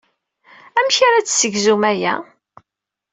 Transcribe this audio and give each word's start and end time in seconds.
Amek 0.79 0.97
ara 1.07 1.19
d-tessegzum 1.23 1.83
aya? 1.91 2.15